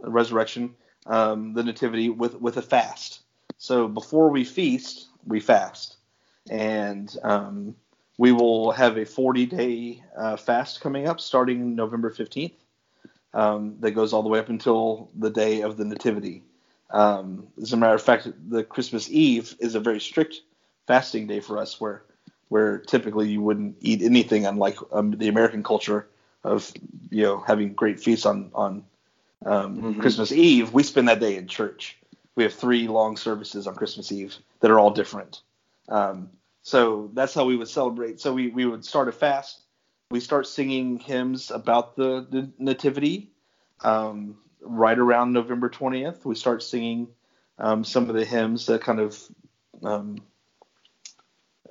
[0.00, 0.74] the resurrection,
[1.06, 3.20] um, the Nativity with with a fast.
[3.58, 5.98] So before we feast, we fast
[6.50, 7.74] and um,
[8.18, 12.54] we will have a 40 day uh, fast coming up starting November 15th.
[13.34, 16.42] Um, that goes all the way up until the day of the Nativity.
[16.90, 20.40] Um, as a matter of fact, the Christmas Eve is a very strict
[20.88, 22.02] fasting day for us, where
[22.48, 26.08] where typically you wouldn't eat anything, unlike um, the American culture
[26.42, 26.72] of
[27.10, 28.84] you know having great feasts on on
[29.46, 30.00] um, mm-hmm.
[30.00, 30.72] Christmas Eve.
[30.72, 31.96] We spend that day in church.
[32.34, 35.40] We have three long services on Christmas Eve that are all different.
[35.88, 36.30] Um,
[36.62, 38.20] so that's how we would celebrate.
[38.20, 39.60] So we, we would start a fast.
[40.10, 43.30] We start singing hymns about the, the nativity
[43.80, 46.24] um, right around November 20th.
[46.24, 47.08] We start singing
[47.58, 49.18] um, some of the hymns that kind of
[49.82, 50.18] um,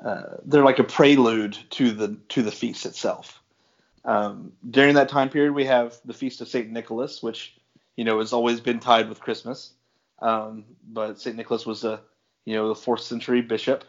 [0.03, 3.41] uh, they're like a prelude to the to the feast itself.
[4.05, 7.57] Um, during that time period, we have the feast of Saint Nicholas, which
[7.95, 9.73] you know has always been tied with Christmas.
[10.19, 12.01] Um, but Saint Nicholas was a
[12.45, 13.83] you know the fourth century bishop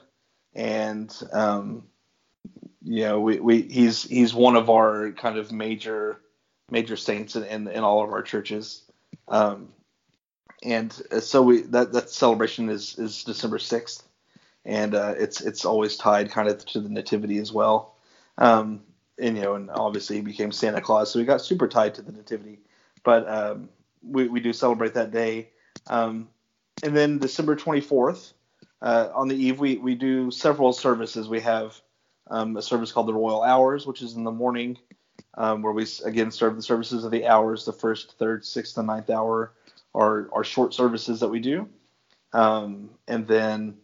[0.55, 1.85] and um,
[2.83, 6.21] you know we, we he's he's one of our kind of major
[6.71, 8.83] major saints in in, in all of our churches.
[9.29, 9.69] Um,
[10.63, 14.08] and so we that that celebration is is December sixth,
[14.69, 17.97] and uh, it's it's always tied kind of to the nativity as well.
[18.37, 18.83] Um,
[19.19, 22.03] and you know, and obviously he became Santa Claus, so he got super tied to
[22.03, 22.61] the nativity.
[23.03, 23.71] But um,
[24.03, 25.49] we we do celebrate that day.
[25.87, 26.29] Um,
[26.83, 28.35] and then December twenty fourth
[28.83, 31.29] uh, on the eve, we, we do several services.
[31.29, 31.81] We have
[32.31, 34.79] um, a service called the Royal Hours, which is in the morning,
[35.35, 37.65] um, where we again serve the services of the hours.
[37.65, 39.53] The first, third, sixth, and ninth hour
[39.95, 41.69] are, are short services that we do.
[42.35, 43.79] Um, and then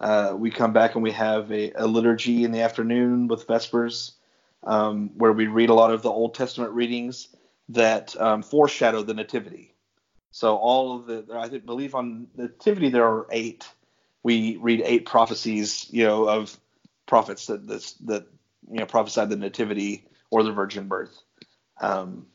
[0.00, 4.12] uh, we come back and we have a, a, liturgy in the afternoon with Vespers,
[4.64, 7.28] um, where we read a lot of the Old Testament readings
[7.68, 9.74] that um, foreshadow the Nativity.
[10.32, 13.68] So all of the, I believe on Nativity there are eight
[14.22, 16.58] we read eight prophecies, you know, of
[17.06, 18.26] prophets that that, that
[18.70, 21.22] you know prophesied the nativity or the virgin birth.
[21.80, 22.26] Um,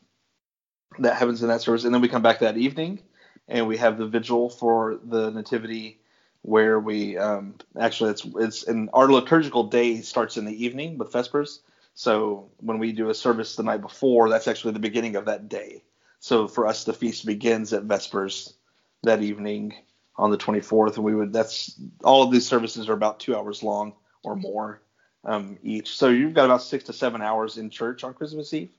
[0.98, 3.00] that happens in that service, and then we come back that evening,
[3.48, 6.00] and we have the vigil for the Nativity,
[6.46, 11.12] where we um, actually it's it's and our liturgical day starts in the evening with
[11.12, 11.60] Vespers.
[11.94, 15.48] So when we do a service the night before, that's actually the beginning of that
[15.48, 15.82] day.
[16.20, 18.54] So for us, the feast begins at Vespers
[19.02, 19.74] that evening
[20.16, 23.64] on the 24th, and we would that's all of these services are about two hours
[23.64, 24.82] long or more
[25.24, 25.96] um, each.
[25.96, 28.70] So you've got about six to seven hours in church on Christmas Eve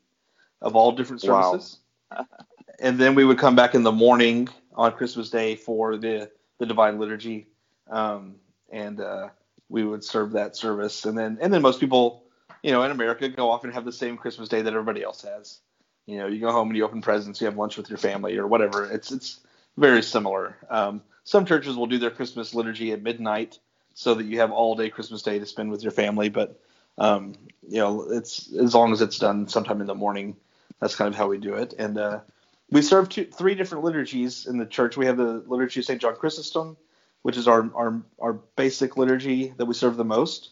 [0.61, 1.79] of all different services.
[2.11, 2.25] Wow.
[2.79, 6.65] and then we would come back in the morning on Christmas Day for the the
[6.65, 7.47] Divine Liturgy,
[7.89, 8.35] um,
[8.71, 9.29] and uh,
[9.69, 11.05] we would serve that service.
[11.05, 12.23] And then and then most people,
[12.63, 15.23] you know, in America go off and have the same Christmas Day that everybody else
[15.23, 15.59] has.
[16.05, 18.37] You know, you go home and you open presents, you have lunch with your family
[18.37, 18.85] or whatever.
[18.85, 19.39] It's it's
[19.75, 20.55] very similar.
[20.69, 23.59] Um, some churches will do their Christmas liturgy at midnight
[23.93, 26.29] so that you have all day Christmas Day to spend with your family.
[26.29, 26.59] But
[26.97, 27.33] um,
[27.67, 30.35] you know, it's as long as it's done sometime in the morning.
[30.79, 31.73] That's kind of how we do it.
[31.77, 32.19] And uh,
[32.69, 34.97] we serve two, three different liturgies in the church.
[34.97, 36.01] We have the liturgy of St.
[36.01, 36.77] John Chrysostom,
[37.27, 40.51] which is our, our our basic liturgy that we serve the most.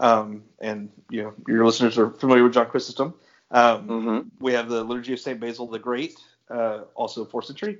[0.00, 3.14] Um, and you know, your listeners are familiar with John Chrysostom.
[3.52, 4.28] Um, mm-hmm.
[4.40, 5.38] We have the liturgy of St.
[5.38, 6.18] Basil the Great,
[6.50, 7.78] uh, also fourth century,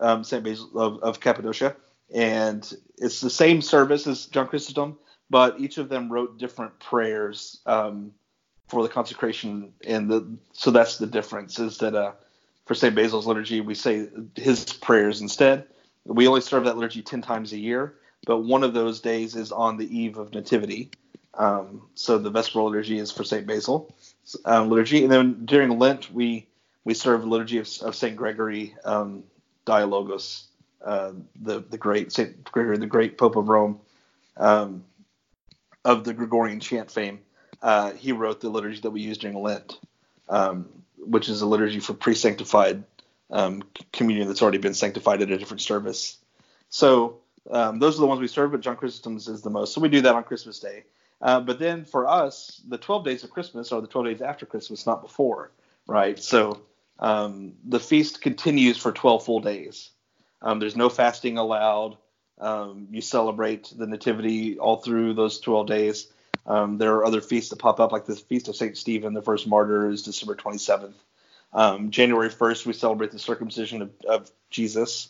[0.00, 0.42] um, St.
[0.42, 1.76] Basil of, of Cappadocia,
[2.12, 2.68] and
[2.98, 4.98] it's the same service as John Chrysostom,
[5.30, 8.10] but each of them wrote different prayers um,
[8.66, 12.14] for the consecration, and the so that's the difference is that uh,
[12.64, 12.96] for St.
[12.96, 15.68] Basil's liturgy, we say his prayers instead.
[16.06, 17.94] We only serve that liturgy 10 times a year,
[18.26, 20.90] but one of those days is on the eve of Nativity.
[21.34, 23.46] Um, so the Vesperal liturgy is for St.
[23.46, 23.94] Basil
[24.44, 25.02] um, liturgy.
[25.02, 26.46] And then during Lent, we
[26.84, 28.16] we serve liturgy of, of St.
[28.16, 29.24] Gregory um,
[29.66, 30.44] Dialogos,
[30.84, 32.44] uh, the, the great St.
[32.44, 33.80] Gregory, the great Pope of Rome,
[34.36, 34.84] um,
[35.84, 37.18] of the Gregorian chant fame.
[37.60, 39.80] Uh, he wrote the liturgy that we use during Lent.
[40.28, 40.68] Um,
[41.06, 42.82] which is a liturgy for pre-sanctified
[43.30, 43.62] um,
[43.92, 46.18] communion that's already been sanctified at a different service.
[46.68, 49.72] So um, those are the ones we serve, but John Chrysostom's is the most.
[49.72, 50.84] So we do that on Christmas Day.
[51.20, 54.46] Uh, but then for us, the 12 days of Christmas are the 12 days after
[54.46, 55.52] Christmas, not before,
[55.86, 56.18] right?
[56.18, 56.60] So
[56.98, 59.90] um, the feast continues for 12 full days.
[60.42, 61.96] Um, there's no fasting allowed.
[62.38, 66.12] Um, you celebrate the Nativity all through those 12 days.
[66.44, 68.76] Um, there are other feasts that pop up, like the Feast of St.
[68.76, 70.94] Stephen, the first martyr, is December 27th.
[71.52, 75.08] Um, January 1st, we celebrate the circumcision of, of Jesus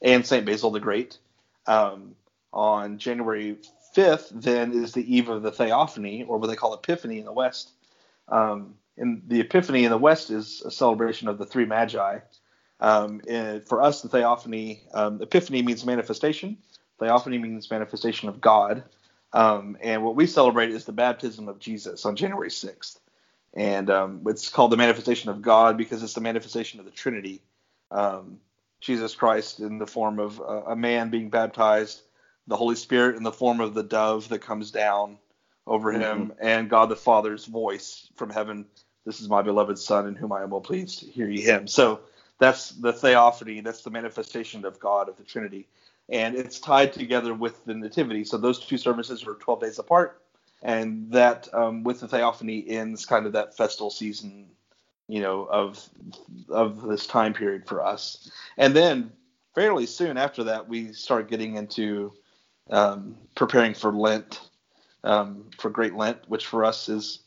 [0.00, 0.46] and St.
[0.46, 1.18] Basil the Great.
[1.66, 2.14] Um,
[2.52, 3.58] on January
[3.96, 7.32] 5th, then, is the eve of the Theophany, or what they call Epiphany in the
[7.32, 7.72] West.
[8.28, 12.20] Um, and the Epiphany in the West is a celebration of the three magi.
[12.80, 13.20] Um,
[13.66, 16.58] for us, the Theophany, um, Epiphany means manifestation.
[16.98, 18.84] Theophany means manifestation of God.
[19.32, 22.98] Um, and what we celebrate is the baptism of Jesus on January 6th.
[23.54, 27.42] And um, it's called the manifestation of God because it's the manifestation of the Trinity.
[27.90, 28.38] Um,
[28.80, 32.02] Jesus Christ in the form of a, a man being baptized,
[32.46, 35.18] the Holy Spirit in the form of the dove that comes down
[35.66, 36.02] over mm-hmm.
[36.02, 38.66] him, and God the Father's voice from heaven.
[39.04, 41.00] This is my beloved Son in whom I am well pleased.
[41.00, 41.66] Hear ye him.
[41.66, 42.00] So
[42.38, 43.60] that's the theophany.
[43.60, 45.66] That's the manifestation of God of the Trinity
[46.08, 48.24] and it's tied together with the Nativity.
[48.24, 50.22] So those two services are 12 days apart,
[50.62, 54.46] and that um, with the Theophany ends kind of that festal season,
[55.08, 55.88] you know, of
[56.48, 58.30] of this time period for us.
[58.56, 59.12] And then
[59.54, 62.12] fairly soon after that, we start getting into
[62.70, 64.40] um, preparing for Lent,
[65.04, 67.20] um, for Great Lent, which for us is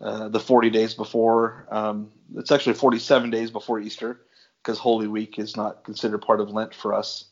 [0.00, 1.66] uh, the 40 days before.
[1.70, 4.20] Um, it's actually 47 days before Easter,
[4.62, 7.26] because Holy Week is not considered part of Lent for us.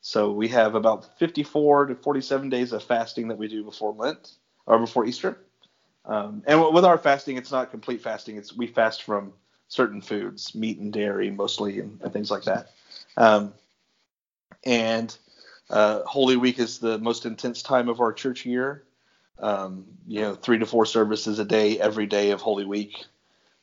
[0.00, 4.36] So we have about 54 to 47 days of fasting that we do before Lent
[4.66, 5.38] or before Easter.
[6.04, 8.36] Um, and with our fasting, it's not complete fasting.
[8.36, 9.32] It's we fast from
[9.68, 12.70] certain foods, meat and dairy mostly, and, and things like that.
[13.16, 13.52] Um,
[14.64, 15.16] and
[15.70, 18.84] uh, Holy Week is the most intense time of our church year.
[19.38, 23.04] Um, you know, three to four services a day every day of Holy Week,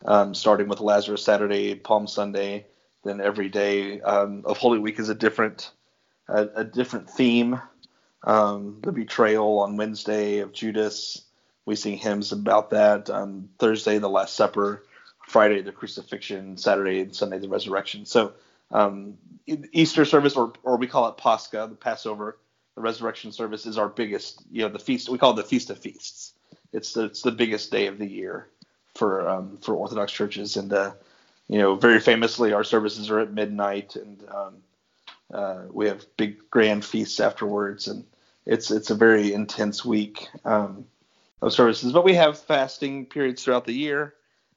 [0.06, 2.66] um, starting with Lazarus Saturday, Palm Sunday.
[3.04, 5.72] Then every day um, of Holy Week is a different
[6.28, 7.60] a, a different theme.
[8.24, 11.21] Um, the betrayal on Wednesday of Judas.
[11.65, 13.10] We sing hymns about that.
[13.10, 14.84] On Thursday, the Last Supper.
[15.28, 16.58] Friday, the crucifixion.
[16.58, 18.06] Saturday and Sunday, the resurrection.
[18.06, 18.34] So
[18.71, 22.38] um, Easter service, or, or we call it Pascha, the Passover,
[22.76, 24.42] the resurrection service is our biggest.
[24.52, 25.10] You know, the feast.
[25.10, 26.34] We call it the Feast of Feasts.
[26.71, 28.48] It's the, it's the biggest day of the year
[28.96, 30.94] for um, for Orthodox churches, and uh,
[31.48, 34.56] you know, very famously, our services are at midnight, and um,
[35.34, 38.06] uh, we have big grand feasts afterwards, and
[38.46, 40.85] it's it's a very intense week um,
[41.41, 41.91] of services.
[41.91, 44.15] But we have fasting periods throughout the year,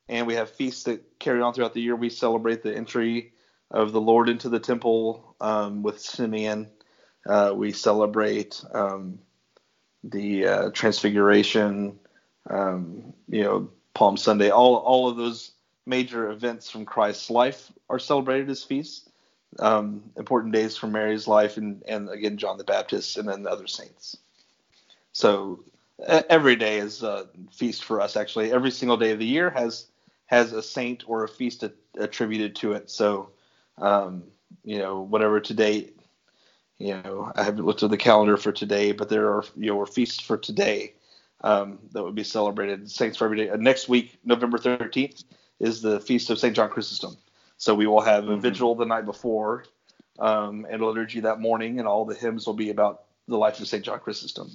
[0.09, 1.97] and we have feasts that carry on throughout the year.
[1.97, 3.33] We celebrate the entry
[3.71, 6.71] of the Lord into the temple um, with Simeon.
[7.27, 9.19] Uh, we celebrate um,
[10.05, 11.99] the uh, Transfiguration,
[12.49, 14.51] um, you know, Palm Sunday.
[14.51, 15.53] All all of those
[15.87, 19.09] major events from Christ's life are celebrated as feasts.
[19.59, 23.51] Um, important days from Mary's life, and and again John the Baptist, and then the
[23.51, 24.17] other saints.
[25.13, 25.65] So
[26.07, 28.17] every day is a feast for us.
[28.17, 29.87] Actually, every single day of the year has
[30.27, 31.65] has a saint or a feast
[31.99, 32.91] attributed to it.
[32.91, 33.31] So,
[33.79, 34.25] um,
[34.65, 35.91] you know, whatever today,
[36.79, 39.87] you know, I haven't looked at the calendar for today, but there are you know
[39.87, 40.95] feasts for today
[41.43, 42.91] um, that would be celebrated.
[42.91, 43.51] Saints for every day.
[43.51, 45.25] Uh, next week, November thirteenth,
[45.61, 47.17] is the feast of Saint John Chrysostom.
[47.59, 48.41] So we will have a mm-hmm.
[48.41, 49.65] vigil the night before
[50.19, 53.61] um, and a liturgy that morning, and all the hymns will be about the life
[53.61, 54.51] of Saint John Chrysostom.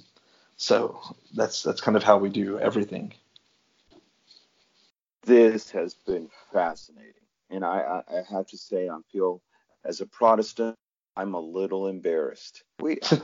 [0.56, 1.00] So
[1.34, 3.14] that's that's kind of how we do everything.
[5.24, 7.14] This has been fascinating,
[7.50, 9.40] and I, I have to say I feel
[9.84, 10.76] as a Protestant
[11.16, 12.64] I'm a little embarrassed.
[12.80, 13.20] We we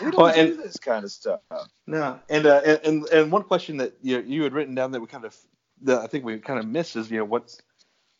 [0.00, 1.40] don't well, and, do this kind of stuff.
[1.86, 5.06] No, and uh, and and one question that you you had written down that we
[5.06, 5.36] kind of
[5.82, 7.60] that I think we kind of missed is you know what's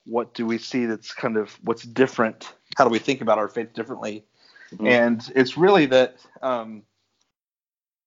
[0.05, 2.53] what do we see that's kind of what's different?
[2.77, 4.25] How do we think about our faith differently?
[4.73, 4.87] Mm-hmm.
[4.87, 6.83] And it's really that um,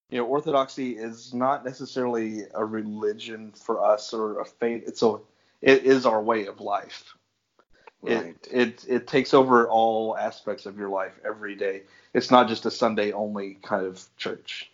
[0.09, 4.83] you know, orthodoxy is not necessarily a religion for us or a faith.
[4.87, 5.17] It's a
[5.61, 7.15] it is our way of life.
[8.01, 8.35] Right.
[8.43, 11.83] It, it it takes over all aspects of your life every day.
[12.13, 14.71] It's not just a Sunday only kind of church.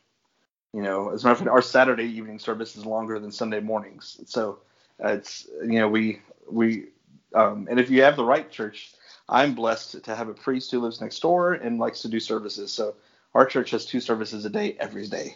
[0.74, 3.62] You know, as a matter of fact, our Saturday evening service is longer than Sunday
[3.62, 4.20] mornings.
[4.26, 4.60] So
[5.04, 6.88] uh, it's you know we we
[7.34, 8.94] um, and if you have the right church,
[9.28, 12.72] I'm blessed to have a priest who lives next door and likes to do services.
[12.72, 12.96] So
[13.34, 15.36] our church has two services a day every day.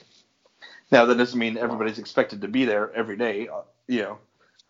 [0.92, 3.48] Now that doesn't mean everybody's expected to be there every day.
[3.48, 4.18] Uh, you know,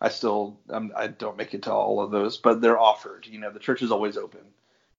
[0.00, 3.26] I still I'm, I do not make it to all of those, but they're offered.
[3.26, 4.40] You know, the church is always open.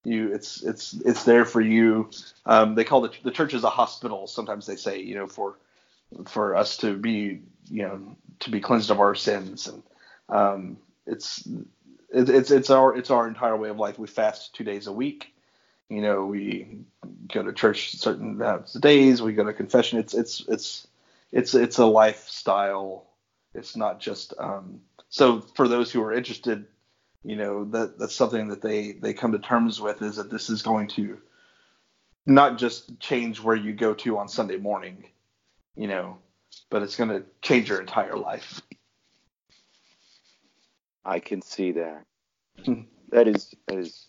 [0.04, 2.10] You, it's it's it's there for you.
[2.46, 4.28] Um, they call the the church is a hospital.
[4.28, 5.58] Sometimes they say, you know, for
[6.26, 9.84] for us to be, you know, to be cleansed of our sins, and
[10.30, 11.48] um, it's
[12.10, 14.00] it, it's it's our it's our entire way of life.
[14.00, 15.34] We fast two days a week.
[15.90, 16.80] You know, we
[17.32, 18.42] go to church certain
[18.80, 19.22] days.
[19.22, 20.00] We go to confession.
[20.00, 20.88] It's it's it's
[21.32, 23.06] it's it's a lifestyle.
[23.54, 26.66] It's not just um, so for those who are interested,
[27.24, 30.50] you know that that's something that they they come to terms with is that this
[30.50, 31.20] is going to
[32.26, 35.06] not just change where you go to on Sunday morning,
[35.76, 36.18] you know,
[36.70, 38.62] but it's going to change your entire life.
[41.08, 42.06] I can see that.
[42.66, 42.82] Hmm.
[43.10, 44.08] that is that is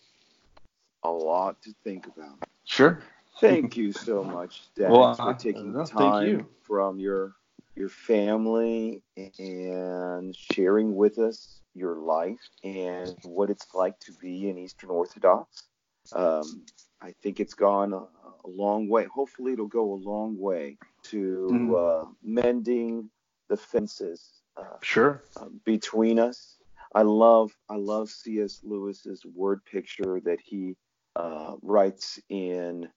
[1.03, 2.43] a lot to think about.
[2.65, 2.99] Sure.
[3.39, 7.35] Thank you so much, Dennis, well, for taking uh, time from your
[7.75, 14.57] your family and sharing with us your life and what it's like to be an
[14.57, 15.63] Eastern Orthodox.
[16.11, 16.65] Um,
[17.01, 19.05] I think it's gone a, a, long way.
[19.05, 23.09] Hopefully, it'll go a long way to mm uh, mending
[23.47, 24.31] the fences.
[24.57, 25.23] Uh, sure.
[25.39, 26.58] Uh, between us.
[26.93, 28.61] I love I love C.S.
[28.63, 30.75] Lewis's word picture that he
[31.15, 32.89] uh, writes in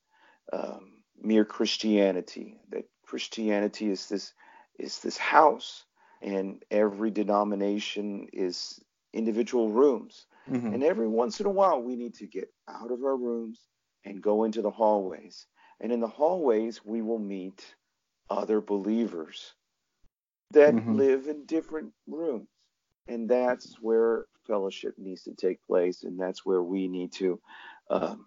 [0.53, 4.33] um, Mere Christianity that Christianity is this
[4.79, 5.85] is this house,
[6.23, 8.81] and every denomination is
[9.13, 10.27] individual rooms.
[10.51, 10.75] Mm-hmm.
[10.75, 13.61] And every once in a while, we need to get out of our rooms
[14.05, 15.47] and go into the hallways.
[15.81, 17.75] And in the hallways, we will meet
[18.31, 19.53] other believers
[20.53, 20.95] that mm-hmm.
[20.95, 22.49] live in different rooms.
[23.09, 26.03] And that's where fellowship needs to take place.
[26.05, 27.41] And that's where we need to
[27.91, 28.27] um,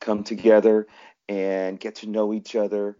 [0.00, 0.86] come together
[1.28, 2.96] and get to know each other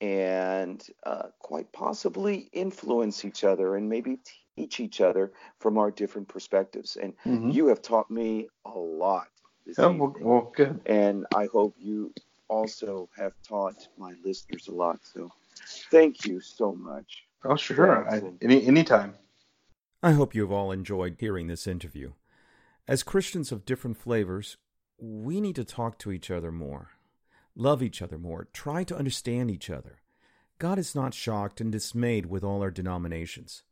[0.00, 4.18] and uh, quite possibly influence each other and maybe
[4.56, 6.96] teach each other from our different perspectives.
[6.96, 7.50] And mm-hmm.
[7.50, 9.28] you have taught me a lot.
[9.78, 10.80] oh, well, well, good.
[10.86, 12.12] And I hope you
[12.48, 15.00] also have taught my listeners a lot.
[15.02, 15.30] So
[15.90, 17.24] thank you so much.
[17.44, 18.08] Oh, sure.
[18.10, 19.14] I, any anytime.
[20.00, 22.12] I hope you have all enjoyed hearing this interview.
[22.86, 24.56] As Christians of different flavors,
[24.96, 26.90] we need to talk to each other more,
[27.56, 29.98] love each other more, try to understand each other.
[30.60, 33.64] God is not shocked and dismayed with all our denominations.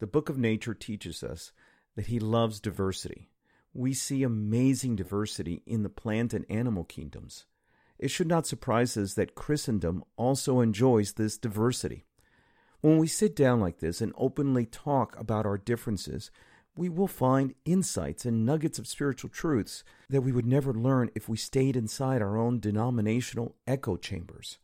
[0.00, 1.52] The book of nature teaches us
[1.94, 3.30] that he loves diversity.
[3.72, 7.46] We see amazing diversity in the plant and animal kingdoms.
[8.00, 12.07] It should not surprise us that Christendom also enjoys this diversity.
[12.80, 16.30] When we sit down like this and openly talk about our differences,
[16.76, 21.28] we will find insights and nuggets of spiritual truths that we would never learn if
[21.28, 24.58] we stayed inside our own denominational echo chambers.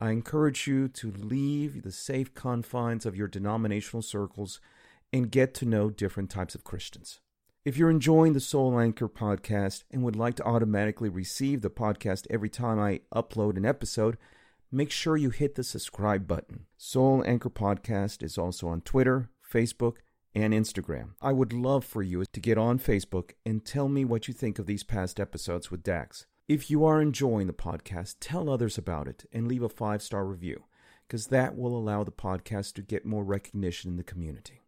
[0.00, 4.58] I encourage you to leave the safe confines of your denominational circles
[5.12, 7.20] and get to know different types of Christians.
[7.64, 12.26] If you're enjoying the Soul Anchor podcast and would like to automatically receive the podcast
[12.28, 14.16] every time I upload an episode,
[14.70, 16.66] make sure you hit the subscribe button.
[16.76, 19.96] Soul Anchor Podcast is also on Twitter, Facebook,
[20.34, 21.10] and Instagram.
[21.22, 24.58] I would love for you to get on Facebook and tell me what you think
[24.58, 26.26] of these past episodes with Dax.
[26.48, 30.24] If you are enjoying the podcast, tell others about it and leave a five star
[30.24, 30.64] review,
[31.06, 34.60] because that will allow the podcast to get more recognition in the community.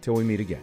[0.00, 0.62] Till we meet again.